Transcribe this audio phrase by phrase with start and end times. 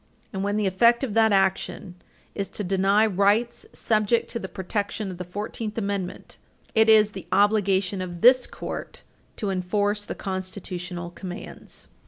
[0.33, 1.93] And when the effect of that action
[2.33, 6.37] is to deny rights subject to the protection of the Fourteenth Amendment,
[6.73, 9.03] it is the obligation of this Court
[9.35, 11.87] to enforce the constitutional commands.